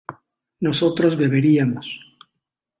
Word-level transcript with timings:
nosotros 0.61 1.15
beberíamos 1.15 1.85